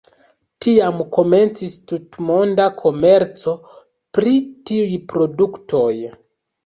[0.65, 3.55] Tiam komencis tutmonda komerco
[4.19, 4.35] pri
[4.71, 5.93] tiuj produktoj.